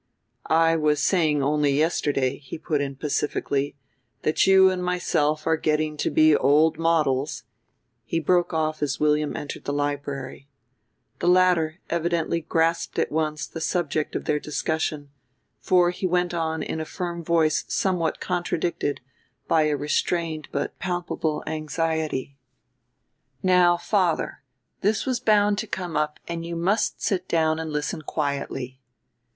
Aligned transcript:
"I 0.47 0.77
was 0.77 0.99
saying 0.99 1.43
only 1.43 1.73
yesterday," 1.73 2.39
he 2.39 2.57
put 2.57 2.81
in 2.81 2.95
pacifically, 2.95 3.75
"that 4.23 4.47
you 4.47 4.67
and 4.71 4.83
myself 4.83 5.45
are 5.45 5.57
getting 5.57 5.95
to 5.97 6.09
be 6.09 6.35
old 6.35 6.79
models" 6.79 7.43
he 8.03 8.19
broke 8.19 8.51
off 8.51 8.81
as 8.81 8.99
William 8.99 9.35
entered 9.37 9.65
the 9.65 9.71
library. 9.73 10.49
The 11.19 11.27
latter 11.27 11.81
evidently 11.87 12.41
grasped 12.41 12.97
at 12.97 13.11
once 13.11 13.45
the 13.45 13.61
subject 13.61 14.15
of 14.15 14.25
their 14.25 14.39
discussion, 14.39 15.11
for 15.59 15.91
he 15.91 16.07
went 16.07 16.33
on 16.33 16.63
in 16.63 16.79
a 16.79 16.85
firm 16.85 17.23
voice 17.23 17.63
somewhat 17.67 18.19
contradicted 18.19 19.01
by 19.47 19.65
a 19.67 19.77
restrained 19.77 20.47
but 20.51 20.79
palpable 20.79 21.43
anxiety: 21.45 22.39
"Now, 23.43 23.77
father, 23.77 24.41
this 24.81 25.05
was 25.05 25.19
bound 25.19 25.59
to 25.59 25.67
come 25.67 25.95
up 25.95 26.19
and 26.27 26.43
you 26.43 26.55
must 26.55 27.03
sit 27.03 27.27
down 27.27 27.59
and 27.59 27.71
listen 27.71 28.01
quietly." 28.01 28.79